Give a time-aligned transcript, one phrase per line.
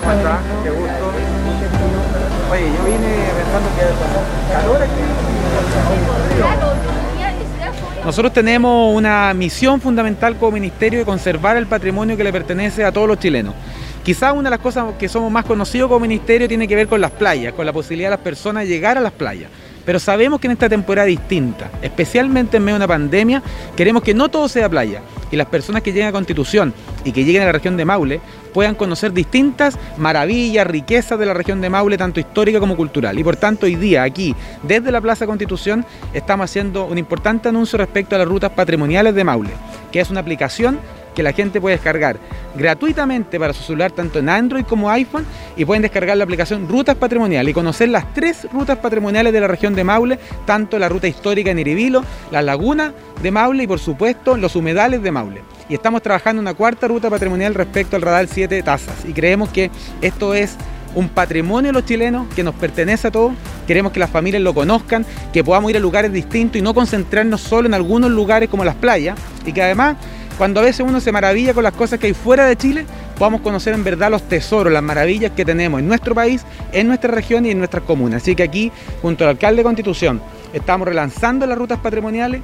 [0.00, 0.38] ¿Cómo estás?
[0.64, 1.12] Qué gusto.
[2.50, 5.00] Oye, yo vine pensando que calor aquí.
[8.04, 12.92] Nosotros tenemos una misión fundamental como ministerio de conservar el patrimonio que le pertenece a
[12.92, 13.54] todos los chilenos.
[14.02, 17.00] Quizás una de las cosas que somos más conocidos como ministerio tiene que ver con
[17.00, 19.50] las playas, con la posibilidad de las personas llegar a las playas.
[19.84, 23.42] Pero sabemos que en esta temporada distinta, especialmente en medio de una pandemia,
[23.76, 26.72] queremos que no todo sea playa y las personas que lleguen a Constitución
[27.04, 28.20] y que lleguen a la región de Maule
[28.52, 33.18] puedan conocer distintas maravillas, riquezas de la región de Maule, tanto histórica como cultural.
[33.18, 37.76] Y por tanto, hoy día aquí, desde la Plaza Constitución, estamos haciendo un importante anuncio
[37.78, 39.50] respecto a las rutas patrimoniales de Maule,
[39.90, 40.78] que es una aplicación
[41.14, 42.18] que la gente puede descargar
[42.56, 45.24] gratuitamente para su celular tanto en Android como iPhone
[45.56, 49.48] y pueden descargar la aplicación Rutas Patrimoniales y conocer las tres rutas patrimoniales de la
[49.48, 52.92] región de Maule, tanto la ruta histórica en Iribilo, la laguna
[53.22, 55.42] de Maule y por supuesto los humedales de Maule.
[55.68, 59.70] Y estamos trabajando una cuarta ruta patrimonial respecto al radar 7 Tazas y creemos que
[60.02, 60.56] esto es
[60.94, 63.32] un patrimonio de los chilenos que nos pertenece a todos.
[63.66, 67.40] Queremos que las familias lo conozcan, que podamos ir a lugares distintos y no concentrarnos
[67.40, 69.96] solo en algunos lugares como las playas y que además
[70.38, 72.86] cuando a veces uno se maravilla con las cosas que hay fuera de Chile,
[73.18, 77.12] podamos conocer en verdad los tesoros, las maravillas que tenemos en nuestro país, en nuestra
[77.12, 78.22] región y en nuestras comunas.
[78.22, 80.20] Así que aquí, junto al alcalde de Constitución,
[80.52, 82.40] estamos relanzando las rutas patrimoniales,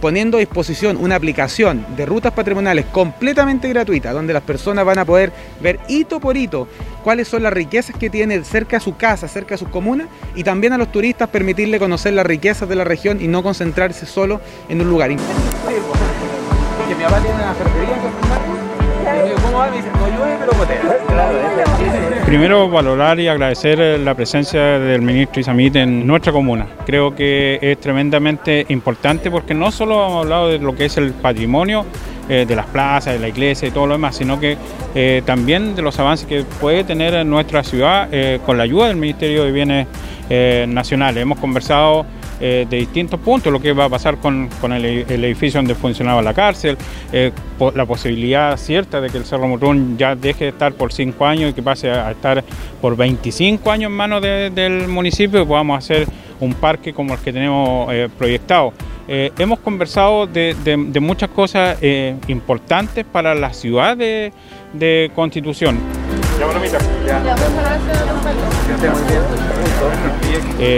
[0.00, 5.04] poniendo a disposición una aplicación de rutas patrimoniales completamente gratuita, donde las personas van a
[5.04, 6.68] poder ver hito por hito
[7.02, 10.44] cuáles son las riquezas que tiene cerca de su casa, cerca de sus comunas, y
[10.44, 14.40] también a los turistas permitirle conocer las riquezas de la región y no concentrarse solo
[14.68, 15.10] en un lugar
[16.90, 17.24] que mi papá en.
[22.26, 26.66] Primero, valorar y agradecer la presencia del ministro Isamit en nuestra comuna.
[26.86, 31.12] Creo que es tremendamente importante porque no solo hemos hablado de lo que es el
[31.12, 31.84] patrimonio,
[32.28, 34.56] eh, de las plazas, de la iglesia y todo lo demás, sino que
[34.94, 38.96] eh, también de los avances que puede tener nuestra ciudad eh, con la ayuda del
[38.96, 39.86] Ministerio de Bienes
[40.68, 41.22] Nacionales.
[41.22, 42.06] Hemos conversado
[42.42, 46.32] eh, de distintos puntos, lo que va a pasar con, el, edificio donde funcionaba la
[46.32, 46.78] cárcel,
[47.12, 47.32] eh,
[47.74, 51.50] la posibilidad cierta de que el Cerro Mutrún ya deje de estar por cinco años
[51.50, 52.42] y que pase a estar
[52.80, 56.08] por 25 años en manos del municipio y podamos hacer
[56.40, 58.72] un parque como el que tenemos eh, proyectado.
[59.06, 61.76] hemos conversado de, muchas cosas
[62.26, 65.78] importantes para la ciudad de, Constitución.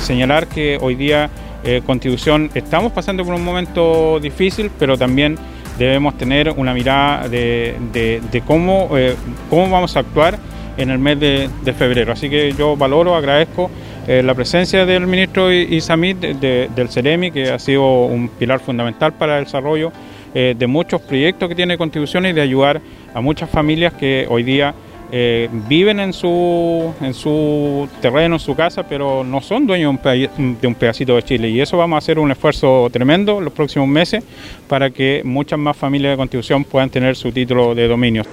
[0.00, 1.30] señalar que hoy día
[1.64, 5.38] eh, Constitución estamos pasando por un momento difícil, pero también
[5.78, 9.16] debemos tener una mirada de, cómo, eh,
[9.48, 10.38] cómo vamos a actuar
[10.76, 12.12] en el mes de, febrero.
[12.12, 13.70] Así que yo valoro, agradezco
[14.06, 19.38] eh, la presencia del ministro Isamit del CEREMI, que ha sido un pilar fundamental para
[19.38, 19.90] el desarrollo
[20.34, 22.80] de muchos proyectos que tiene Constitución y de ayudar
[23.14, 24.74] a muchas familias que hoy día
[25.12, 30.66] eh, viven en su, en su terreno, en su casa, pero no son dueños de
[30.66, 31.48] un pedacito de Chile.
[31.50, 34.24] Y eso vamos a hacer un esfuerzo tremendo los próximos meses
[34.68, 38.24] para que muchas más familias de constitución puedan tener su título de dominio.